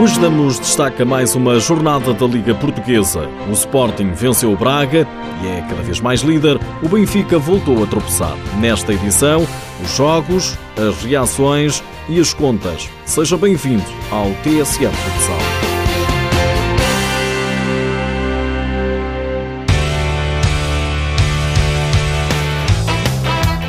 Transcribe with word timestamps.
Hoje 0.00 0.18
damos 0.18 0.58
destaque 0.58 1.02
a 1.02 1.04
mais 1.04 1.34
uma 1.34 1.60
jornada 1.60 2.14
da 2.14 2.26
Liga 2.26 2.54
Portuguesa. 2.54 3.28
O 3.46 3.52
Sporting 3.52 4.12
venceu 4.12 4.50
o 4.50 4.56
Braga 4.56 5.06
e 5.42 5.46
é 5.46 5.60
cada 5.68 5.82
vez 5.82 6.00
mais 6.00 6.22
líder. 6.22 6.58
O 6.82 6.88
Benfica 6.88 7.38
voltou 7.38 7.84
a 7.84 7.86
tropeçar. 7.86 8.34
Nesta 8.58 8.94
edição, 8.94 9.46
os 9.84 9.94
jogos, 9.94 10.56
as 10.74 11.02
reações 11.02 11.82
e 12.08 12.18
as 12.18 12.32
contas. 12.32 12.88
Seja 13.04 13.36
bem-vindo 13.36 13.84
ao 14.10 14.30
TSF 14.42 14.96
Futsal. 14.96 15.38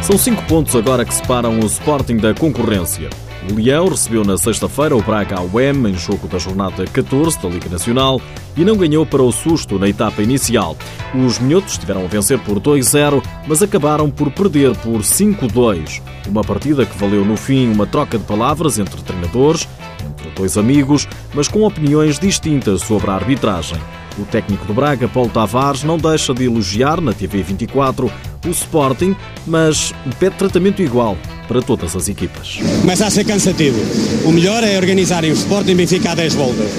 São 0.02 0.18
cinco 0.18 0.42
pontos 0.44 0.78
agora 0.78 1.04
que 1.04 1.14
separam 1.14 1.60
o 1.60 1.66
Sporting 1.66 2.16
da 2.16 2.34
concorrência. 2.34 3.10
O 3.50 3.56
Leão 3.56 3.88
recebeu 3.88 4.24
na 4.24 4.38
sexta-feira 4.38 4.96
o 4.96 5.02
Braga 5.02 5.38
ao 5.38 5.50
UEM 5.52 5.88
em 5.88 5.98
jogo 5.98 6.28
da 6.28 6.38
jornada 6.38 6.86
14 6.86 7.42
da 7.42 7.50
Liga 7.50 7.70
Nacional 7.70 8.22
e 8.56 8.64
não 8.64 8.78
ganhou 8.78 9.04
para 9.04 9.24
o 9.24 9.32
susto 9.32 9.80
na 9.80 9.90
etapa 9.90 10.22
inicial. 10.22 10.78
Os 11.16 11.40
minhotos 11.40 11.78
tiveram 11.78 12.04
a 12.04 12.08
vencer 12.08 12.38
por 12.40 12.60
2-0, 12.60 13.24
mas 13.48 13.64
acabaram 13.64 14.12
por 14.12 14.30
perder 14.32 14.76
por 14.78 15.02
5-2. 15.02 16.02
Uma 16.28 16.44
partida 16.44 16.86
que 16.86 16.98
valeu 16.98 17.26
no 17.26 17.36
fim 17.36 17.72
uma 17.72 17.88
troca 17.88 18.18
de 18.20 18.24
palavras 18.26 18.78
entre 18.78 19.02
treinadores, 19.02 19.68
entre 20.06 20.30
dois 20.36 20.56
amigos, 20.56 21.08
mas 21.34 21.48
com 21.48 21.64
opiniões 21.64 22.20
distintas 22.20 22.82
sobre 22.82 23.10
a 23.10 23.16
arbitragem. 23.16 23.80
O 24.20 24.26
técnico 24.26 24.66
do 24.66 24.74
Braga, 24.74 25.08
Paulo 25.08 25.30
Tavares, 25.30 25.84
não 25.84 25.98
deixa 25.98 26.32
de 26.32 26.46
elogiar 26.46 27.02
na 27.02 27.12
TV 27.12 27.42
24 27.42 28.12
o 28.46 28.50
Sporting, 28.50 29.16
mas 29.48 29.94
pede 30.20 30.36
tratamento 30.36 30.82
igual 30.82 31.18
para 31.52 31.62
todas 31.62 31.94
as 31.98 32.08
equipas. 32.08 32.60
Começa 32.80 33.06
a 33.06 33.10
ser 33.10 33.26
cansativo. 33.26 33.78
O 34.24 34.32
melhor 34.32 34.64
é 34.64 34.78
organizarem 34.78 35.32
o 35.32 35.34
Sporting 35.34 35.76
Benfica 35.76 36.12
a 36.12 36.16
10 36.16 36.36
voltas. 36.36 36.72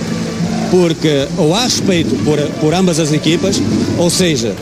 Porque 0.70 1.28
ou 1.36 1.54
há 1.54 1.64
respeito 1.64 2.14
por, 2.24 2.38
por 2.58 2.72
ambas 2.72 2.98
as 2.98 3.12
equipas, 3.12 3.60
ou 3.98 4.08
seja, 4.08 4.56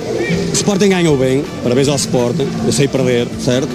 o 0.50 0.52
Sporting 0.52 0.88
ganhou 0.88 1.16
bem, 1.16 1.44
parabéns 1.62 1.86
ao 1.86 1.94
Sporting, 1.94 2.48
eu 2.66 2.72
sei 2.72 2.88
perder, 2.88 3.28
certo? 3.38 3.68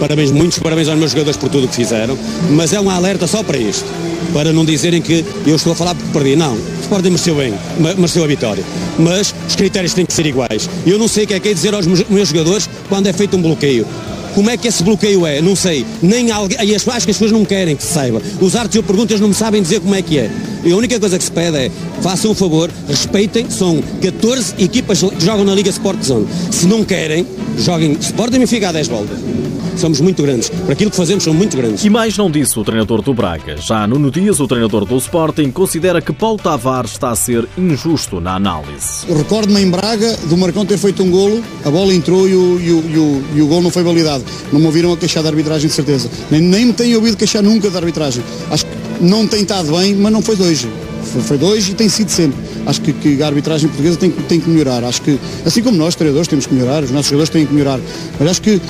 Parabéns, 0.00 0.30
muitos 0.30 0.58
parabéns 0.58 0.88
aos 0.88 0.98
meus 0.98 1.10
jogadores 1.10 1.36
por 1.36 1.50
tudo 1.50 1.66
o 1.66 1.68
que 1.68 1.76
fizeram, 1.76 2.16
mas 2.52 2.72
é 2.72 2.80
um 2.80 2.88
alerta 2.88 3.26
só 3.26 3.42
para 3.42 3.58
isto, 3.58 3.84
para 4.32 4.54
não 4.54 4.64
dizerem 4.64 5.02
que 5.02 5.22
eu 5.46 5.54
estou 5.54 5.74
a 5.74 5.76
falar 5.76 5.94
porque 5.94 6.18
perdi. 6.18 6.34
Não, 6.34 6.54
o 6.54 6.80
Sporting 6.80 7.10
mereceu 7.10 7.34
bem, 7.34 7.52
mereceu 7.78 8.24
a 8.24 8.26
vitória, 8.26 8.64
mas 8.98 9.34
os 9.46 9.54
critérios 9.54 9.92
têm 9.92 10.06
que 10.06 10.14
ser 10.14 10.24
iguais. 10.24 10.70
Eu 10.86 10.98
não 10.98 11.08
sei 11.08 11.24
o 11.24 11.26
que 11.26 11.34
é 11.34 11.40
que 11.40 11.48
é 11.50 11.52
dizer 11.52 11.74
aos 11.74 11.86
meus 11.86 12.28
jogadores 12.28 12.70
quando 12.88 13.06
é 13.06 13.12
feito 13.12 13.36
um 13.36 13.42
bloqueio. 13.42 13.86
Como 14.34 14.50
é 14.50 14.56
que 14.56 14.68
esse 14.68 14.82
bloqueio 14.82 15.26
é? 15.26 15.40
Não 15.40 15.54
sei. 15.54 15.86
Nem 16.02 16.30
alguém, 16.30 16.58
acho 16.58 16.84
que 16.84 16.90
as 16.90 17.04
pessoas 17.04 17.32
não 17.32 17.44
querem 17.44 17.76
que 17.76 17.82
se 17.82 17.92
saiba. 17.92 18.20
Os 18.40 18.56
árbitros, 18.56 18.76
eu 18.76 18.82
pergunto, 18.82 19.12
eles 19.12 19.20
não 19.20 19.28
me 19.28 19.34
sabem 19.34 19.62
dizer 19.62 19.80
como 19.80 19.94
é 19.94 20.02
que 20.02 20.18
é. 20.18 20.30
E 20.64 20.72
a 20.72 20.76
única 20.76 20.98
coisa 20.98 21.18
que 21.18 21.24
se 21.24 21.30
pede 21.30 21.56
é, 21.56 21.70
façam 22.00 22.30
o 22.30 22.34
favor, 22.34 22.70
respeitem, 22.88 23.48
são 23.50 23.82
14 24.02 24.54
equipas 24.58 25.00
que 25.02 25.24
jogam 25.24 25.44
na 25.44 25.54
Liga 25.54 25.70
Sport 25.70 26.02
Zone. 26.02 26.26
Se 26.50 26.66
não 26.66 26.84
querem, 26.84 27.26
joguem 27.58 27.92
Sporting 28.00 28.40
e 28.40 28.46
fica 28.46 28.70
a 28.70 28.72
10 28.72 28.88
voltas 28.88 29.43
somos 29.80 30.00
muito 30.00 30.22
grandes. 30.22 30.48
Para 30.48 30.72
aquilo 30.72 30.90
que 30.90 30.96
fazemos, 30.96 31.24
somos 31.24 31.38
muito 31.38 31.56
grandes. 31.56 31.84
E 31.84 31.90
mais 31.90 32.16
não 32.16 32.30
disse 32.30 32.58
o 32.58 32.64
treinador 32.64 33.02
do 33.02 33.14
Braga. 33.14 33.56
Já 33.56 33.86
Nuno 33.86 34.10
Dias, 34.10 34.40
o 34.40 34.46
treinador 34.46 34.84
do 34.84 34.96
Sporting, 34.96 35.50
considera 35.50 36.00
que 36.00 36.12
Paulo 36.12 36.38
Tavares 36.38 36.92
está 36.92 37.10
a 37.10 37.16
ser 37.16 37.48
injusto 37.56 38.20
na 38.20 38.36
análise. 38.36 39.06
Recordo-me 39.08 39.60
em 39.60 39.70
Braga 39.70 40.16
do 40.28 40.36
Marcão 40.36 40.64
ter 40.64 40.78
feito 40.78 41.02
um 41.02 41.10
golo, 41.10 41.42
a 41.64 41.70
bola 41.70 41.94
entrou 41.94 42.28
e 42.28 42.34
o, 42.34 42.60
e 42.60 42.72
o, 42.72 42.90
e 42.90 42.98
o, 42.98 43.24
e 43.36 43.42
o 43.42 43.46
golo 43.46 43.62
não 43.62 43.70
foi 43.70 43.82
validado. 43.82 44.24
Não 44.52 44.60
me 44.60 44.66
ouviram 44.66 44.92
a 44.92 44.96
queixar 44.96 45.22
da 45.22 45.28
arbitragem, 45.28 45.68
de 45.68 45.74
certeza. 45.74 46.10
Nem, 46.30 46.40
nem 46.40 46.66
me 46.66 46.72
têm 46.72 46.94
ouvido 46.94 47.16
queixar 47.16 47.42
nunca 47.42 47.70
da 47.70 47.78
arbitragem. 47.78 48.22
Acho 48.50 48.64
que 48.66 48.72
não 49.00 49.26
tem 49.26 49.42
estado 49.42 49.72
bem, 49.76 49.94
mas 49.94 50.12
não 50.12 50.22
foi 50.22 50.36
dois. 50.36 50.66
Foi, 51.04 51.22
foi 51.22 51.38
dois 51.38 51.68
e 51.68 51.74
tem 51.74 51.88
sido 51.88 52.10
sempre. 52.10 52.38
Acho 52.66 52.80
que, 52.80 52.92
que, 52.92 53.22
a 53.22 53.26
arbitragem 53.26 53.68
portuguesa 53.68 53.96
tem, 53.96 54.10
tem 54.10 54.40
que 54.40 54.48
melhorar. 54.48 54.84
Acho 54.84 55.02
que, 55.02 55.18
assim 55.44 55.62
como 55.62 55.76
nós, 55.76 55.94
treinadores, 55.94 56.28
temos 56.28 56.46
que 56.46 56.54
melhorar, 56.54 56.82
os 56.82 56.90
nossos 56.90 57.06
jogadores 57.06 57.30
têm 57.30 57.46
que 57.46 57.52
melhorar. 57.52 57.80
Mas 58.18 58.30
acho 58.30 58.42
que, 58.42 58.60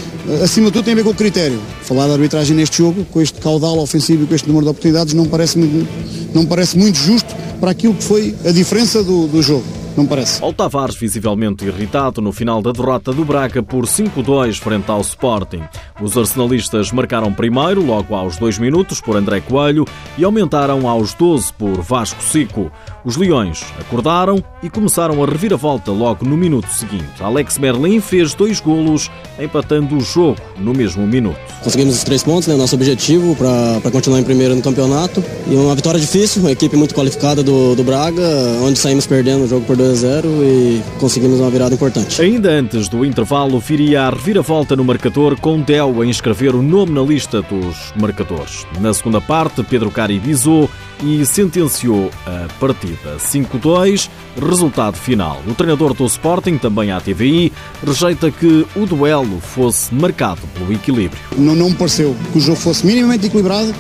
acima 0.42 0.66
de 0.66 0.72
tudo, 0.72 0.84
tem 0.84 0.92
a 0.92 0.96
ver 0.96 1.04
com 1.04 1.10
o 1.10 1.14
critério. 1.14 1.60
Falar 1.82 2.06
da 2.06 2.14
arbitragem 2.14 2.56
neste 2.56 2.78
jogo, 2.78 3.04
com 3.10 3.20
este 3.20 3.40
caudal 3.40 3.78
ofensivo 3.78 4.24
e 4.24 4.26
com 4.26 4.34
este 4.34 4.48
número 4.48 4.64
de 4.64 4.70
oportunidades, 4.70 5.14
não 5.14 5.26
parece 5.26 5.58
muito, 5.58 5.88
não 6.34 6.46
parece 6.46 6.76
muito 6.78 6.98
justo 6.98 7.34
para 7.60 7.70
aquilo 7.70 7.94
que 7.94 8.04
foi 8.04 8.34
a 8.44 8.50
diferença 8.50 9.02
do, 9.02 9.26
do 9.26 9.42
jogo 9.42 9.64
não 9.96 10.06
parece. 10.06 10.42
Ao 10.42 10.52
Tavares 10.52 10.96
visivelmente 10.96 11.64
irritado 11.64 12.20
no 12.20 12.32
final 12.32 12.60
da 12.60 12.72
derrota 12.72 13.12
do 13.12 13.24
Braga 13.24 13.62
por 13.62 13.86
5-2 13.86 14.58
frente 14.58 14.90
ao 14.90 15.00
Sporting. 15.00 15.62
Os 16.00 16.18
arsenalistas 16.18 16.90
marcaram 16.90 17.32
primeiro, 17.32 17.84
logo 17.84 18.16
aos 18.16 18.36
2 18.36 18.58
minutos, 18.58 19.00
por 19.00 19.16
André 19.16 19.40
Coelho 19.40 19.84
e 20.18 20.24
aumentaram 20.24 20.88
aos 20.88 21.14
12 21.14 21.52
por 21.52 21.80
Vasco 21.82 22.20
Sico. 22.20 22.70
Os 23.04 23.16
Leões 23.16 23.64
acordaram 23.78 24.42
e 24.62 24.68
começaram 24.68 25.22
a 25.22 25.26
reviravolta 25.26 25.92
logo 25.92 26.24
no 26.24 26.36
minuto 26.36 26.66
seguinte. 26.68 27.22
Alex 27.22 27.58
Merlin 27.58 28.00
fez 28.00 28.34
dois 28.34 28.60
golos, 28.60 29.10
empatando 29.38 29.96
o 29.96 30.00
jogo 30.00 30.38
no 30.58 30.72
mesmo 30.72 31.06
minuto. 31.06 31.38
Conseguimos 31.62 31.94
os 31.96 32.02
três 32.02 32.24
pontos, 32.24 32.48
né, 32.48 32.56
nosso 32.56 32.74
objetivo 32.74 33.36
para 33.36 33.90
continuar 33.90 34.18
em 34.20 34.24
primeiro 34.24 34.56
no 34.56 34.62
campeonato. 34.62 35.22
E 35.46 35.54
uma 35.54 35.74
vitória 35.74 36.00
difícil, 36.00 36.42
uma 36.42 36.50
equipe 36.50 36.76
muito 36.76 36.94
qualificada 36.94 37.42
do, 37.42 37.76
do 37.76 37.84
Braga, 37.84 38.22
onde 38.62 38.78
saímos 38.78 39.06
perdendo 39.06 39.44
o 39.44 39.48
jogo 39.48 39.64
por 39.64 39.76
2 39.76 39.90
a 39.90 39.94
0 39.94 40.28
e 40.42 40.82
conseguimos 40.98 41.38
uma 41.38 41.50
virada 41.50 41.74
importante. 41.74 42.20
Ainda 42.20 42.50
antes 42.50 42.88
do 42.88 43.04
intervalo, 43.04 43.60
viria 43.60 44.04
a 44.04 44.10
reviravolta 44.10 44.74
no 44.74 44.84
marcador 44.84 45.38
com 45.38 45.60
Del 45.84 46.00
a 46.00 46.06
inscrever 46.06 46.54
o 46.54 46.62
nome 46.62 46.92
na 46.92 47.02
lista 47.02 47.42
dos 47.42 47.92
marcadores. 48.00 48.66
Na 48.80 48.94
segunda 48.94 49.20
parte, 49.20 49.62
Pedro 49.62 49.90
Cari 49.90 50.18
bisou 50.18 50.70
e 51.02 51.26
sentenciou 51.26 52.10
a 52.26 52.48
partida 52.58 53.16
5-2. 53.18 54.08
Resultado 54.40 54.96
final. 54.96 55.42
O 55.46 55.54
treinador 55.54 55.92
do 55.92 56.06
Sporting, 56.06 56.56
também 56.56 56.90
à 56.90 57.00
TVI, 57.00 57.52
rejeita 57.86 58.30
que 58.30 58.66
o 58.74 58.86
duelo 58.86 59.40
fosse 59.40 59.94
marcado 59.94 60.40
pelo 60.54 60.72
equilíbrio. 60.72 61.20
Não, 61.36 61.54
não 61.54 61.68
me 61.68 61.76
pareceu 61.76 62.16
que 62.32 62.38
o 62.38 62.40
jogo 62.40 62.58
fosse 62.58 62.86
minimamente 62.86 63.26
equilibrado. 63.26 63.74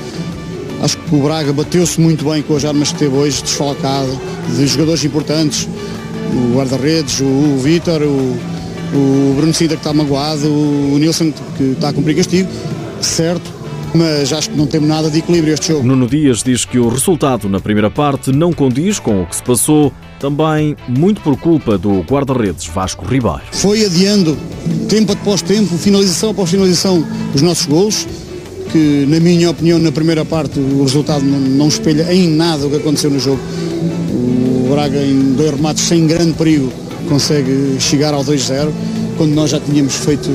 Acho 0.82 0.98
que 0.98 1.14
o 1.14 1.22
Braga 1.22 1.52
bateu-se 1.54 1.98
muito 1.98 2.28
bem 2.28 2.42
com 2.42 2.54
as 2.54 2.64
armas 2.66 2.92
que 2.92 2.98
teve 2.98 3.16
hoje, 3.16 3.42
desfalcado, 3.42 4.20
de 4.54 4.66
jogadores 4.66 5.02
importantes, 5.04 5.66
o 6.32 6.56
guarda-redes, 6.56 7.20
o, 7.20 7.24
o 7.24 7.58
Vítor, 7.62 8.02
o, 8.02 8.36
o 8.94 9.34
Bruno 9.34 9.52
Cida 9.52 9.74
que 9.74 9.80
está 9.80 9.92
magoado, 9.92 10.48
o, 10.48 10.96
Nilson 10.98 11.32
que 11.56 11.72
está 11.72 11.88
a 11.88 11.92
cumprir 11.92 12.16
castigo, 12.16 12.48
certo, 13.00 13.52
mas 13.94 14.32
acho 14.32 14.50
que 14.50 14.56
não 14.56 14.66
temos 14.66 14.88
nada 14.88 15.10
de 15.10 15.18
equilíbrio 15.18 15.54
este 15.54 15.68
jogo. 15.68 15.86
Nuno 15.86 16.06
Dias 16.06 16.42
diz 16.42 16.64
que 16.64 16.78
o 16.78 16.88
resultado 16.88 17.48
na 17.48 17.60
primeira 17.60 17.90
parte 17.90 18.32
não 18.32 18.52
condiz 18.52 18.98
com 18.98 19.22
o 19.22 19.26
que 19.26 19.36
se 19.36 19.42
passou, 19.42 19.92
também 20.20 20.76
muito 20.88 21.20
por 21.20 21.36
culpa 21.36 21.76
do 21.76 22.00
guarda-redes 22.00 22.66
Vasco 22.66 23.04
Ribeiro. 23.04 23.42
Foi 23.52 23.84
adiando, 23.84 24.36
tempo 24.88 25.12
após 25.12 25.42
tempo, 25.42 25.76
finalização 25.76 26.30
após 26.30 26.50
finalização, 26.50 27.04
os 27.34 27.42
nossos 27.42 27.66
gols, 27.66 28.06
que 28.72 29.06
na 29.08 29.20
minha 29.20 29.50
opinião 29.50 29.78
na 29.78 29.92
primeira 29.92 30.24
parte 30.24 30.58
o 30.58 30.82
resultado 30.82 31.24
não, 31.24 31.38
não 31.38 31.68
espelha 31.68 32.12
em 32.12 32.28
nada 32.28 32.66
o 32.66 32.70
que 32.70 32.76
aconteceu 32.76 33.10
no 33.10 33.20
jogo. 33.20 33.40
O 34.12 34.68
Braga 34.70 35.00
em 35.00 35.34
dois 35.34 35.50
remates 35.50 35.84
sem 35.84 36.06
grande 36.06 36.32
perigo 36.32 36.72
consegue 37.08 37.76
chegar 37.78 38.14
ao 38.14 38.24
2-0, 38.24 38.70
quando 39.16 39.32
nós 39.34 39.50
já 39.50 39.60
tínhamos 39.60 39.94
feito, 39.94 40.28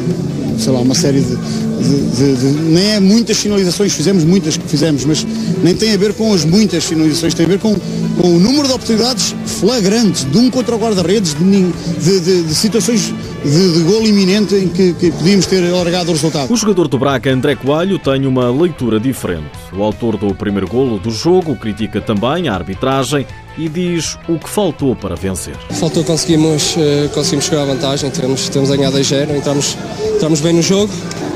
sei 0.58 0.72
lá, 0.72 0.80
uma 0.80 0.96
série 0.96 1.22
de, 1.22 1.36
de, 1.36 2.00
de, 2.16 2.36
de, 2.36 2.62
nem 2.62 2.92
é 2.92 3.00
muitas 3.00 3.38
finalizações, 3.38 3.94
fizemos 3.94 4.24
muitas 4.24 4.58
que 4.58 4.68
fizemos, 4.68 5.06
mas 5.06 5.26
nem 5.64 5.76
tem 5.76 5.94
a 5.94 5.98
ver 5.98 6.14
com 6.14 6.34
as 6.34 6.46
muitas 6.46 6.84
finalizações, 6.86 7.34
tem 7.34 7.46
a 7.46 7.50
ver 7.50 7.60
com, 7.60 7.76
com 8.22 8.36
o 8.36 8.40
número 8.40 8.68
de 8.68 8.74
oportunidades 8.74 9.36
flagrantes 9.46 10.26
de 10.30 10.38
um 10.38 10.50
contra 10.50 10.76
o 10.76 10.80
guarda-redes, 10.80 11.36
de, 11.36 12.44
de, 12.44 12.56
situações 12.56 13.14
de, 13.44 13.74
de 13.74 13.84
golo 13.84 14.08
iminente 14.08 14.56
em 14.56 14.68
que, 14.68 14.94
que 14.94 15.12
podíamos 15.12 15.46
ter 15.46 15.64
alargado 15.72 16.10
o 16.10 16.14
resultado. 16.14 16.52
O 16.52 16.58
jogador 16.58 16.88
do 16.88 16.98
Braga, 16.98 17.32
André 17.32 17.56
Coelho, 17.56 17.98
tem 17.98 18.26
uma 18.26 18.52
leitura 18.52 19.00
diferente. 19.00 19.50
O 19.74 19.84
autor 19.84 20.18
do 20.18 20.34
primeiro 20.36 20.68
golo 20.68 21.00
do 21.00 21.12
jogo 21.12 21.56
critica 21.56 22.02
também 22.02 22.48
a 22.48 22.54
arbitragem 22.54 23.26
e 23.58 23.68
diz 23.68 24.18
o 24.28 24.38
que 24.38 24.50
faltou 24.50 24.96
para 24.96 25.16
vencer. 25.16 25.56
Faltou, 25.72 26.04
conseguimos, 26.04 26.76
eh, 26.78 27.10
conseguimos 27.14 27.46
chegar 27.46 27.64
à 27.64 27.66
vantagem, 27.66 28.10
temos, 28.10 28.50
temos 28.50 28.70
ganhado 28.70 28.98
a 28.98 29.02
0, 29.02 29.36
entramos, 29.36 29.78
entramos 30.16 30.42
bem 30.42 30.54
no 30.54 30.62
jogo, 30.62 30.92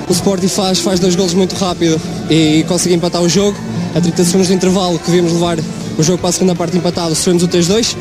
o 0.08 0.12
Sporting 0.12 0.48
faz, 0.48 0.80
faz 0.80 1.00
dois 1.00 1.16
golos 1.16 1.34
muito 1.34 1.56
rápido 1.56 2.00
e 2.30 2.64
consegue 2.68 2.96
empatar 2.96 3.22
o 3.22 3.30
jogo. 3.30 3.58
A 3.96 4.02
30 4.02 4.24
segundos 4.24 4.48
de 4.48 4.54
intervalo 4.56 4.98
que 4.98 5.06
devíamos 5.06 5.34
levar 5.34 5.58
o 5.98 6.04
jogo 6.04 6.18
para 6.18 6.30
a 6.30 6.34
segunda 6.34 6.56
parte 6.56 6.76
empatado, 6.76 7.14
sofremos 7.14 7.44
o 7.44 7.48
3-2 7.48 7.96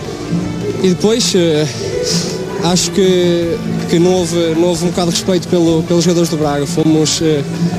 e 0.82 0.88
depois 0.88 1.35
uh, 1.35 1.92
acho 2.64 2.91
que, 2.91 3.56
que 3.91 3.99
não, 3.99 4.12
houve, 4.12 4.55
não 4.55 4.69
houve 4.69 4.85
um 4.85 4.88
bocado 4.88 5.11
de 5.11 5.17
respeito 5.17 5.49
pelo, 5.49 5.82
pelos 5.82 6.05
jogadores 6.05 6.29
do 6.29 6.37
Braga. 6.37 6.67
Fomos, 6.67 7.20
uh, 7.20 7.25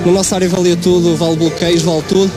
na 0.06 0.12
nossa 0.12 0.36
área 0.36 0.50
valia 0.50 0.76
tudo, 0.76 1.16
vale 1.16 1.36
bloqueios, 1.36 1.82
vale 1.82 2.04
tudo. 2.08 2.32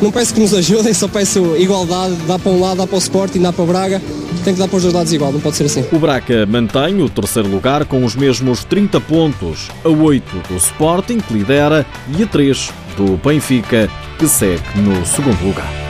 Não 0.00 0.10
peço 0.10 0.34
que 0.34 0.40
nos 0.40 0.52
ajudem, 0.52 0.92
só 0.92 1.06
peço 1.06 1.56
igualdade, 1.56 2.14
dá 2.26 2.38
para 2.38 2.50
um 2.50 2.60
lado, 2.60 2.78
dá 2.78 2.86
para 2.86 2.96
o 2.96 2.98
Sporting, 2.98 3.40
dá 3.40 3.52
para 3.52 3.62
o 3.62 3.66
Braga 3.66 4.02
tem 4.44 4.54
que 4.54 4.58
dar 4.58 4.68
para 4.68 4.76
os 4.76 4.82
dois 4.82 4.94
lados 4.94 5.12
igual, 5.12 5.32
não 5.32 5.40
pode 5.40 5.56
ser 5.56 5.64
assim. 5.64 5.84
O 5.92 5.98
Braca 5.98 6.46
mantém 6.46 7.00
o 7.00 7.08
terceiro 7.08 7.48
lugar 7.48 7.84
com 7.84 8.04
os 8.04 8.14
mesmos 8.14 8.64
30 8.64 9.00
pontos, 9.00 9.68
a 9.84 9.88
8 9.88 10.48
do 10.48 10.56
Sporting, 10.56 11.18
que 11.18 11.32
lidera, 11.32 11.86
e 12.18 12.22
a 12.22 12.26
3 12.26 12.70
do 12.96 13.16
Benfica, 13.16 13.88
que 14.18 14.26
segue 14.26 14.62
no 14.76 15.04
segundo 15.06 15.40
lugar. 15.44 15.81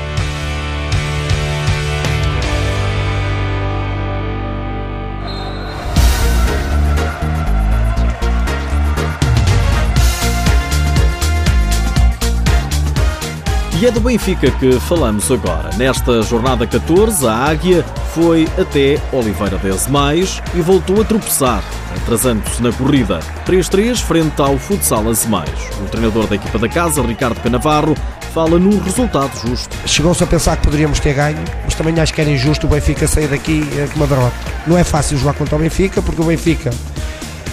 E 13.82 13.86
é 13.86 13.90
do 13.90 13.98
Benfica 13.98 14.48
que 14.48 14.78
falamos 14.78 15.28
agora. 15.28 15.70
Nesta 15.76 16.22
jornada 16.22 16.64
14, 16.64 17.26
a 17.26 17.34
Águia 17.34 17.84
foi 18.14 18.46
até 18.56 19.02
Oliveira 19.10 19.58
de 19.58 19.90
Mais 19.90 20.40
e 20.54 20.60
voltou 20.60 21.00
a 21.00 21.04
tropeçar, 21.04 21.64
atrasando-se 21.96 22.62
na 22.62 22.70
corrida. 22.70 23.18
3-3 23.44 23.96
frente 24.00 24.40
ao 24.40 24.56
Futsal 24.56 25.08
Azemais. 25.08 25.50
O 25.80 25.88
treinador 25.88 26.28
da 26.28 26.36
equipa 26.36 26.60
da 26.60 26.68
casa, 26.68 27.02
Ricardo 27.02 27.40
Canavarro, 27.40 27.96
fala 28.32 28.56
no 28.56 28.78
resultado 28.78 29.36
justo. 29.36 29.76
Chegou-se 29.84 30.22
a 30.22 30.28
pensar 30.28 30.58
que 30.58 30.62
poderíamos 30.62 31.00
ter 31.00 31.14
ganho, 31.14 31.42
mas 31.64 31.74
também 31.74 31.98
acho 31.98 32.14
que 32.14 32.20
era 32.20 32.30
injusto 32.30 32.68
o 32.68 32.70
Benfica 32.70 33.08
sair 33.08 33.26
daqui 33.26 33.68
eh, 33.76 33.88
com 33.92 33.96
uma 33.96 34.06
derrota. 34.06 34.36
Não 34.64 34.78
é 34.78 34.84
fácil 34.84 35.18
jogar 35.18 35.34
contra 35.34 35.56
o 35.56 35.58
Benfica, 35.58 36.00
porque 36.00 36.22
o 36.22 36.26
Benfica 36.26 36.70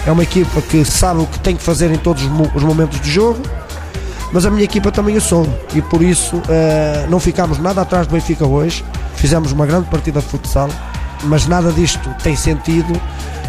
é 0.06 0.12
uma 0.12 0.22
equipa 0.22 0.62
que 0.62 0.84
sabe 0.84 1.22
o 1.22 1.26
que 1.26 1.40
tem 1.40 1.56
que 1.56 1.62
fazer 1.64 1.90
em 1.90 1.98
todos 1.98 2.22
os 2.22 2.62
momentos 2.62 3.00
de 3.00 3.10
jogo, 3.10 3.42
mas 4.32 4.46
a 4.46 4.50
minha 4.50 4.64
equipa 4.64 4.90
também 4.90 5.16
o 5.16 5.20
sou 5.20 5.46
e 5.74 5.82
por 5.82 6.02
isso 6.02 6.36
uh, 6.36 7.10
não 7.10 7.18
ficámos 7.20 7.58
nada 7.58 7.82
atrás 7.82 8.06
do 8.06 8.12
Benfica 8.12 8.46
hoje. 8.46 8.84
Fizemos 9.16 9.52
uma 9.52 9.66
grande 9.66 9.88
partida 9.88 10.20
de 10.20 10.26
futsal, 10.26 10.68
mas 11.24 11.46
nada 11.46 11.72
disto 11.72 12.08
tem 12.22 12.34
sentido 12.36 13.00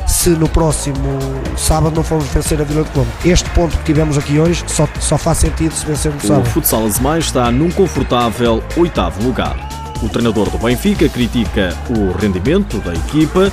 se 0.08 0.30
no 0.32 0.50
próximo 0.50 1.20
sábado 1.56 1.96
não 1.96 2.04
formos 2.04 2.28
vencer 2.28 2.60
a 2.60 2.64
Vila 2.64 2.84
de 2.84 2.90
Conde. 2.90 3.10
Este 3.24 3.50
ponto 3.52 3.78
que 3.78 3.84
tivemos 3.84 4.18
aqui 4.18 4.40
hoje 4.40 4.64
só, 4.68 4.88
só 5.00 5.18
faz 5.18 5.38
sentido 5.38 5.74
se 5.74 5.86
vencermos 5.86 6.24
no 6.24 6.28
sábado. 6.28 6.48
O 6.48 6.50
futsal 6.50 6.86
Azemais 6.86 7.26
está 7.26 7.50
num 7.52 7.72
confortável 7.72 8.62
oitavo 8.76 9.24
lugar. 9.24 9.56
O 10.02 10.10
treinador 10.10 10.50
do 10.50 10.58
Benfica 10.58 11.08
critica 11.08 11.78
o 11.90 12.12
rendimento 12.18 12.80
da 12.80 12.94
equipa 12.94 13.52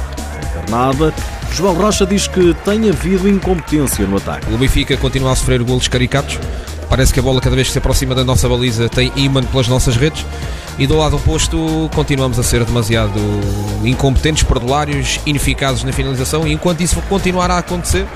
encarnada 0.48 1.12
João 1.52 1.74
Rocha 1.74 2.06
diz 2.06 2.28
que 2.28 2.54
tem 2.64 2.88
havido 2.88 3.28
incompetência 3.28 4.06
no 4.06 4.16
ataque. 4.16 4.52
O 4.52 4.58
Benfica 4.58 4.96
continua 4.96 5.32
a 5.32 5.36
sofrer 5.36 5.62
golos 5.62 5.88
caricatos. 5.88 6.38
Parece 6.88 7.12
que 7.12 7.20
a 7.20 7.22
bola, 7.22 7.40
cada 7.40 7.54
vez 7.54 7.68
que 7.68 7.72
se 7.72 7.78
aproxima 7.78 8.14
da 8.14 8.24
nossa 8.24 8.48
baliza, 8.48 8.88
tem 8.88 9.12
imã 9.14 9.42
pelas 9.42 9.68
nossas 9.68 9.96
redes. 9.96 10.24
E 10.78 10.86
do 10.86 10.96
lado 10.96 11.16
oposto, 11.16 11.90
continuamos 11.94 12.38
a 12.38 12.42
ser 12.42 12.64
demasiado 12.64 13.18
incompetentes, 13.84 14.44
perdulários, 14.44 15.20
ineficazes 15.26 15.82
na 15.84 15.92
finalização. 15.92 16.46
E 16.46 16.52
enquanto 16.52 16.80
isso 16.80 17.02
continuar 17.08 17.50
a 17.50 17.58
acontecer, 17.58 18.06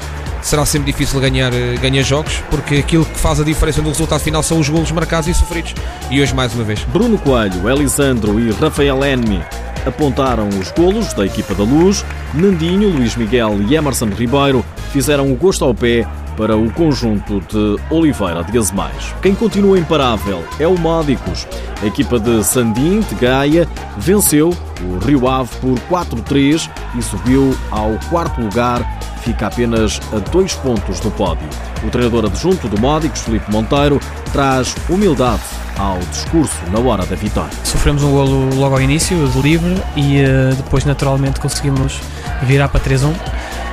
será 0.40 0.64
sempre 0.64 0.92
difícil 0.92 1.20
ganhar, 1.20 1.50
ganhar 1.80 2.02
jogos, 2.02 2.42
porque 2.50 2.76
aquilo 2.76 3.04
que 3.04 3.18
faz 3.18 3.40
a 3.40 3.44
diferença 3.44 3.82
no 3.82 3.88
resultado 3.88 4.20
final 4.20 4.42
são 4.42 4.58
os 4.58 4.68
golos 4.68 4.90
marcados 4.90 5.28
e 5.28 5.34
sofridos. 5.34 5.74
E 6.10 6.20
hoje, 6.20 6.34
mais 6.34 6.54
uma 6.54 6.64
vez. 6.64 6.80
Bruno 6.84 7.18
Coelho, 7.18 7.68
Elisandro 7.68 8.40
e 8.40 8.50
Rafael 8.52 9.00
Enmi 9.04 9.42
apontaram 9.86 10.48
os 10.48 10.70
golos 10.70 11.12
da 11.12 11.26
equipa 11.26 11.54
da 11.54 11.64
Luz. 11.64 12.04
Nandinho, 12.34 12.90
Luís 12.90 13.16
Miguel 13.16 13.58
e 13.68 13.74
Emerson 13.74 14.06
Ribeiro 14.06 14.64
fizeram 14.92 15.30
o 15.32 15.34
gosto 15.34 15.64
ao 15.64 15.74
pé 15.74 16.06
para 16.36 16.56
o 16.56 16.70
conjunto 16.72 17.40
de 17.40 17.76
Oliveira 17.90 18.42
de 18.44 18.58
Azemais. 18.58 19.14
Quem 19.22 19.34
continua 19.34 19.78
imparável 19.78 20.44
é 20.58 20.66
o 20.66 20.78
Módicos. 20.78 21.46
A 21.82 21.86
equipa 21.86 22.18
de 22.18 22.42
Sandim, 22.44 23.00
de 23.00 23.14
Gaia, 23.16 23.68
venceu 23.96 24.50
o 24.80 24.98
Rio 25.04 25.28
Ave 25.28 25.50
por 25.60 25.78
4-3 25.90 26.70
e 26.96 27.02
subiu 27.02 27.56
ao 27.70 27.92
quarto 28.08 28.40
lugar, 28.40 28.82
fica 29.22 29.46
apenas 29.46 30.00
a 30.12 30.18
dois 30.30 30.54
pontos 30.54 31.00
do 31.00 31.10
pódio. 31.10 31.48
O 31.84 31.90
treinador 31.90 32.26
adjunto 32.26 32.68
do 32.68 32.80
Módicos, 32.80 33.20
Felipe 33.22 33.50
Monteiro, 33.50 34.00
traz 34.32 34.74
humildade 34.88 35.42
ao 35.78 35.98
discurso 35.98 36.54
na 36.70 36.78
hora 36.80 37.06
da 37.06 37.16
vitória. 37.16 37.50
Sofremos 37.64 38.02
um 38.02 38.12
golo 38.12 38.54
logo 38.54 38.74
ao 38.74 38.80
início, 38.80 39.16
de 39.28 39.40
livre, 39.40 39.74
e 39.96 40.22
uh, 40.22 40.54
depois 40.56 40.84
naturalmente 40.84 41.40
conseguimos 41.40 42.00
virar 42.42 42.68
para 42.68 42.80
3-1. 42.80 43.14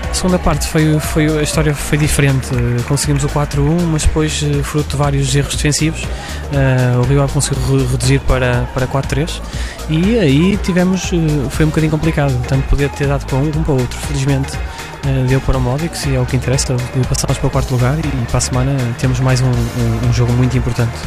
A 0.09 0.13
segunda 0.13 0.39
parte 0.39 0.67
foi, 0.67 0.99
foi, 0.99 1.39
a 1.39 1.43
história 1.43 1.73
foi 1.73 1.97
diferente. 1.97 2.49
Conseguimos 2.87 3.23
o 3.23 3.29
4-1, 3.29 3.81
mas 3.91 4.03
depois, 4.03 4.43
eh, 4.43 4.63
fruto 4.63 4.89
de 4.89 4.97
vários 4.97 5.33
erros 5.35 5.55
defensivos, 5.55 6.03
uh, 6.03 6.99
o 6.99 7.03
Rio 7.03 7.21
Ave 7.21 7.31
conseguiu 7.31 7.87
reduzir 7.87 8.19
para, 8.21 8.67
para 8.73 8.87
4-3 8.87 9.39
e 9.89 10.17
aí 10.19 10.57
tivemos, 10.57 11.11
foi 11.49 11.65
um 11.65 11.69
bocadinho 11.69 11.91
complicado, 11.91 12.35
tanto 12.47 12.67
poder 12.67 12.89
ter 12.89 13.07
dado 13.07 13.25
para 13.25 13.37
um 13.37 13.51
como 13.51 13.63
para 13.63 13.73
o 13.75 13.79
outro. 13.79 13.97
Felizmente 13.99 14.57
uh, 14.57 15.27
deu 15.27 15.39
para 15.41 15.57
o 15.57 15.61
Módix 15.61 16.05
e 16.05 16.15
é 16.15 16.19
o 16.19 16.25
que 16.25 16.35
interessa, 16.35 16.75
passamos 17.07 17.37
para 17.37 17.47
o 17.47 17.49
quarto 17.49 17.71
lugar 17.71 17.95
e, 17.97 18.07
e 18.07 18.25
para 18.25 18.39
a 18.39 18.41
semana 18.41 18.77
temos 18.99 19.19
mais 19.19 19.41
um, 19.41 19.45
um, 19.45 20.09
um 20.09 20.13
jogo 20.13 20.33
muito 20.33 20.57
importante 20.57 20.97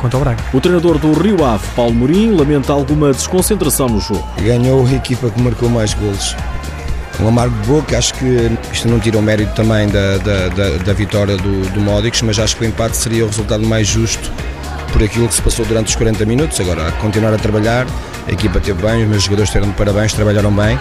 quanto 0.00 0.16
ao 0.16 0.20
Braga. 0.20 0.42
O 0.52 0.60
treinador 0.60 0.98
do 0.98 1.12
Rio 1.12 1.44
Ave, 1.44 1.66
Paulo 1.74 1.94
Mourinho, 1.94 2.36
lamenta 2.36 2.72
alguma 2.72 3.12
desconcentração 3.12 3.88
no 3.88 4.00
jogo. 4.00 4.26
Ganhou 4.40 4.86
a 4.86 4.92
equipa 4.92 5.30
que 5.30 5.40
marcou 5.40 5.68
mais 5.68 5.92
golos. 5.94 6.36
Um 7.20 7.28
amargo 7.28 7.56
de 7.60 7.68
boca, 7.68 7.96
acho 7.96 8.14
que 8.14 8.58
isto 8.72 8.88
não 8.88 8.98
tira 8.98 9.18
o 9.18 9.22
mérito 9.22 9.52
também 9.54 9.88
da, 9.88 10.18
da, 10.18 10.48
da, 10.48 10.68
da 10.78 10.92
vitória 10.92 11.36
do, 11.36 11.70
do 11.70 11.80
Módicos, 11.80 12.22
mas 12.22 12.38
acho 12.38 12.56
que 12.56 12.64
o 12.64 12.66
empate 12.66 12.96
seria 12.96 13.24
o 13.24 13.28
resultado 13.28 13.64
mais 13.64 13.86
justo 13.86 14.32
por 14.92 15.02
aquilo 15.02 15.28
que 15.28 15.34
se 15.34 15.42
passou 15.42 15.64
durante 15.64 15.88
os 15.88 15.96
40 15.96 16.24
minutos. 16.24 16.60
Agora, 16.60 16.90
continuar 16.92 17.32
a 17.32 17.38
trabalhar, 17.38 17.86
a 18.26 18.32
equipa 18.32 18.60
teve 18.60 18.82
bem, 18.82 19.02
os 19.02 19.08
meus 19.08 19.22
jogadores 19.24 19.50
tiveram 19.50 19.72
parabéns, 19.72 20.12
trabalharam 20.12 20.52
bem. 20.52 20.78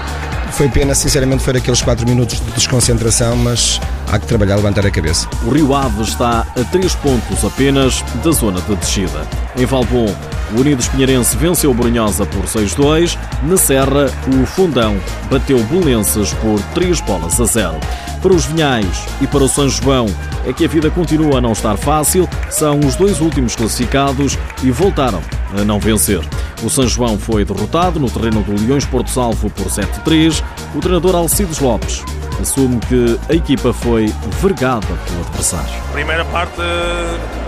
Foi 0.51 0.69
pena, 0.69 0.93
sinceramente, 0.95 1.43
foi 1.43 1.57
aqueles 1.57 1.81
4 1.81 2.07
minutos 2.07 2.39
de 2.39 2.51
desconcentração, 2.51 3.35
mas 3.35 3.79
há 4.07 4.19
que 4.19 4.27
trabalhar, 4.27 4.55
levantar 4.55 4.85
a 4.85 4.91
cabeça. 4.91 5.27
O 5.45 5.49
Rio 5.49 5.73
Ave 5.73 6.03
está 6.03 6.45
a 6.55 6.63
3 6.71 6.95
pontos 6.95 7.43
apenas 7.43 8.03
da 8.23 8.31
zona 8.31 8.61
de 8.61 8.75
descida. 8.75 9.27
Em 9.55 9.65
Valbom, 9.65 10.13
o 10.55 10.59
Unidos 10.59 10.87
Pinheirense 10.87 11.35
venceu 11.37 11.73
Brunhosa 11.73 12.25
por 12.25 12.43
6-2. 12.43 13.17
Na 13.43 13.57
Serra, 13.57 14.05
o 14.27 14.45
Fundão 14.45 14.97
bateu 15.31 15.57
o 15.57 15.63
Belenenses 15.63 16.33
por 16.33 16.59
3 16.73 17.01
bolas 17.01 17.39
a 17.39 17.45
0. 17.45 17.79
Para 18.21 18.33
os 18.33 18.45
Vinhais 18.45 19.05
e 19.19 19.27
para 19.27 19.43
o 19.43 19.49
São 19.49 19.67
João 19.67 20.05
é 20.45 20.53
que 20.53 20.63
a 20.63 20.67
vida 20.67 20.89
continua 20.89 21.39
a 21.39 21.41
não 21.41 21.51
estar 21.51 21.77
fácil, 21.77 22.27
são 22.49 22.79
os 22.79 22.95
dois 22.95 23.19
últimos 23.19 23.55
classificados 23.55 24.37
e 24.63 24.71
voltaram 24.71 25.21
a 25.57 25.63
não 25.63 25.79
vencer. 25.79 26.21
O 26.61 26.69
São 26.69 26.87
João 26.87 27.17
foi 27.17 27.43
derrotado 27.43 27.99
no 27.99 28.09
terreno 28.09 28.41
do 28.41 28.53
Leões 28.61 28.85
Porto 28.85 29.09
Salvo 29.09 29.49
por 29.49 29.67
7-3. 29.67 30.41
O 30.73 30.79
treinador 30.79 31.15
Alcides 31.15 31.59
Lopes 31.59 32.03
assume 32.41 32.79
que 32.79 33.19
a 33.29 33.33
equipa 33.33 33.73
foi 33.73 34.13
vergada 34.41 34.87
pelo 35.05 35.19
adversário. 35.21 35.73
Primeira 35.91 36.25
parte 36.25 36.61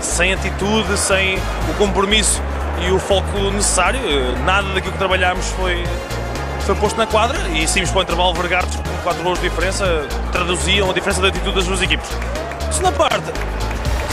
sem 0.00 0.32
atitude, 0.32 0.96
sem 0.98 1.36
o 1.36 1.74
compromisso 1.78 2.42
e 2.86 2.90
o 2.90 2.98
foco 2.98 3.50
necessário. 3.50 4.00
Nada 4.44 4.68
daquilo 4.68 4.92
que 4.92 4.98
trabalhámos 4.98 5.46
foi 5.50 5.82
foi 6.66 6.74
posto 6.74 6.96
na 6.96 7.06
quadra 7.06 7.38
e 7.50 7.66
saímos 7.68 7.90
para 7.90 8.00
o 8.00 8.02
intervalo 8.02 8.34
vergados 8.34 8.74
com 8.74 8.82
4 9.04 9.22
gols 9.22 9.38
de 9.40 9.48
diferença, 9.48 10.04
traduziam 10.32 10.90
a 10.90 10.92
diferença 10.92 11.20
de 11.20 11.28
atitude 11.28 11.54
das 11.54 11.64
duas 11.64 11.80
equipes. 11.80 12.10
na 12.82 12.90
parte, 12.90 13.30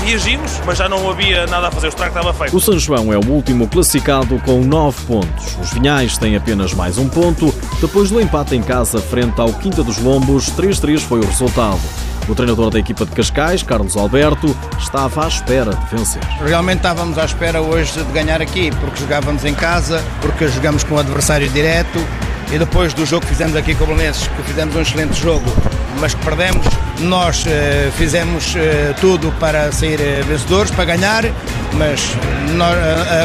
reagimos, 0.06 0.62
mas 0.66 0.78
já 0.78 0.88
não 0.88 1.10
havia 1.10 1.48
nada 1.48 1.70
a 1.70 1.72
fazer, 1.72 1.88
o 1.88 1.90
estrago 1.90 2.16
estava 2.16 2.34
feito. 2.34 2.56
O 2.56 2.60
São 2.60 2.78
João 2.78 3.12
é 3.12 3.18
o 3.18 3.28
último 3.28 3.68
classificado 3.68 4.40
com 4.46 4.62
9 4.62 5.06
pontos. 5.06 5.58
Os 5.62 5.74
Vinhais 5.74 6.18
têm 6.18 6.36
apenas 6.36 6.74
mais 6.74 6.98
um 6.98 7.08
ponto. 7.08 7.53
Depois 7.84 8.10
do 8.10 8.22
empate 8.22 8.56
em 8.56 8.62
casa 8.62 8.98
frente 9.02 9.42
ao 9.42 9.52
Quinta 9.52 9.84
dos 9.84 9.98
Lombos, 9.98 10.50
3-3 10.52 11.02
foi 11.02 11.20
o 11.20 11.26
resultado. 11.26 11.82
O 12.30 12.34
treinador 12.34 12.70
da 12.70 12.80
equipa 12.80 13.06
de 13.06 13.12
Cascais, 13.12 13.62
Carlos 13.62 13.98
Alberto, 13.98 14.56
estava 14.80 15.26
à 15.26 15.28
espera 15.28 15.76
de 15.76 15.86
vencer. 15.94 16.24
Realmente 16.46 16.78
estávamos 16.78 17.18
à 17.18 17.26
espera 17.26 17.62
hoje 17.62 17.92
de 17.92 18.12
ganhar 18.14 18.42
aqui, 18.42 18.72
porque 18.80 19.02
jogávamos 19.02 19.44
em 19.44 19.54
casa, 19.54 20.02
porque 20.22 20.48
jogamos 20.48 20.86
com 20.86 20.96
o 20.96 20.98
adversário 20.98 21.50
direto, 21.50 22.00
e 22.54 22.58
depois 22.58 22.94
do 22.94 23.06
jogo 23.06 23.24
que 23.24 23.34
fizemos 23.34 23.54
aqui 23.54 23.76
com 23.76 23.84
o 23.84 23.88
Belenenses, 23.88 24.30
que 24.30 24.44
fizemos 24.44 24.74
um 24.78 24.82
excelente 24.82 25.22
jogo, 25.22 25.44
mas 26.00 26.14
que 26.14 26.24
perdemos, 26.24 26.66
nós 27.02 27.44
uh, 27.44 27.92
fizemos 27.98 28.56
uh, 28.56 28.60
tudo 29.02 29.30
para 29.42 29.74
sair 29.74 30.00
uh, 30.00 30.26
vencedores, 30.26 30.72
para 30.72 30.86
ganhar, 30.86 31.26
mas 31.74 32.16
nós 32.56 32.78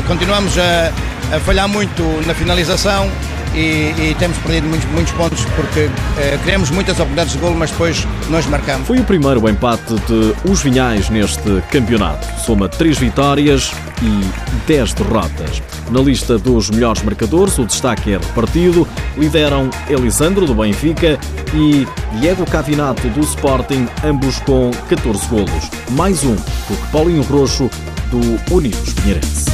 continuamos 0.08 0.58
a, 0.58 1.36
a 1.36 1.38
falhar 1.38 1.68
muito 1.68 2.02
na 2.26 2.34
finalização 2.34 3.08
e, 3.54 3.94
e, 4.10 4.16
temos 4.18 4.36
perdido 4.38 4.68
muitos, 4.68 4.88
muitos 4.90 5.12
pontos 5.12 5.44
porque 5.56 5.86
uh, 5.86 6.38
criamos 6.42 6.70
muitas 6.70 6.94
oportunidades 6.94 7.32
de 7.32 7.38
gol, 7.38 7.54
mas 7.54 7.70
depois 7.70 8.06
nós 8.28 8.46
marcamos. 8.46 8.86
Foi 8.86 8.98
o 8.98 9.04
primeiro 9.04 9.48
empate 9.48 9.94
de 9.94 10.34
Os 10.50 10.62
Vinhais 10.62 11.08
neste 11.10 11.62
campeonato. 11.70 12.26
Soma 12.42 12.68
3 12.68 12.98
vitórias 12.98 13.72
e 14.02 14.66
10 14.66 14.92
derrotas. 14.94 15.62
Na 15.90 16.00
lista 16.00 16.38
dos 16.38 16.70
melhores 16.70 17.02
marcadores, 17.02 17.58
o 17.58 17.64
destaque 17.64 18.12
é 18.12 18.18
repartido. 18.18 18.86
Lideram 19.16 19.70
Elisandro, 19.88 20.46
do 20.46 20.54
Benfica, 20.54 21.18
e 21.54 21.86
Diego 22.18 22.44
Cavinato, 22.46 23.08
do 23.08 23.20
Sporting, 23.20 23.88
ambos 24.04 24.38
com 24.40 24.70
14 24.88 25.26
golos. 25.28 25.70
Mais 25.90 26.24
um 26.24 26.34
do 26.34 26.76
que 26.76 26.92
Paulinho 26.92 27.22
Roxo, 27.22 27.70
do 28.10 28.54
Unidos 28.54 28.92
Pinheirense. 28.94 29.47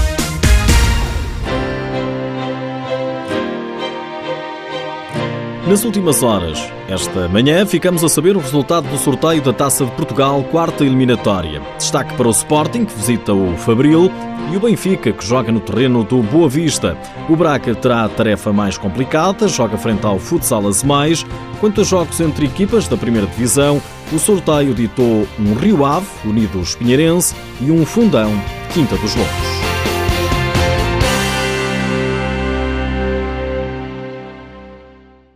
Nas 5.66 5.82
últimas 5.82 6.22
horas, 6.22 6.58
esta 6.90 7.26
manhã, 7.26 7.64
ficamos 7.64 8.04
a 8.04 8.08
saber 8.08 8.36
o 8.36 8.40
resultado 8.40 8.86
do 8.86 8.98
sorteio 8.98 9.40
da 9.40 9.50
Taça 9.50 9.86
de 9.86 9.90
Portugal, 9.92 10.44
quarta 10.44 10.84
eliminatória. 10.84 11.62
Destaque 11.78 12.14
para 12.18 12.28
o 12.28 12.30
Sporting, 12.30 12.84
que 12.84 12.94
visita 12.94 13.32
o 13.32 13.56
Fabril, 13.56 14.12
e 14.52 14.56
o 14.58 14.60
Benfica, 14.60 15.10
que 15.10 15.24
joga 15.24 15.50
no 15.50 15.60
terreno 15.60 16.04
do 16.04 16.22
Boa 16.22 16.50
Vista. 16.50 16.98
O 17.30 17.34
Braga 17.34 17.74
terá 17.74 18.04
a 18.04 18.08
tarefa 18.10 18.52
mais 18.52 18.76
complicada, 18.76 19.48
joga 19.48 19.78
frente 19.78 20.04
ao 20.04 20.18
Futsal 20.18 20.64
Mais. 20.84 21.24
Quanto 21.60 21.80
a 21.80 21.84
jogos 21.84 22.20
entre 22.20 22.44
equipas 22.44 22.86
da 22.86 22.98
primeira 22.98 23.26
divisão, 23.26 23.80
o 24.12 24.18
sorteio 24.18 24.74
ditou 24.74 25.26
um 25.40 25.54
Rio 25.54 25.86
Ave, 25.86 26.06
Unidos 26.26 26.74
Pinheirense, 26.74 27.34
e 27.62 27.70
um 27.70 27.86
Fundão, 27.86 28.30
Quinta 28.74 28.96
dos 28.96 29.16
Lobos. 29.16 29.63